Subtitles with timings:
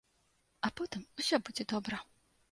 [0.69, 2.01] А потым усё будзе добра.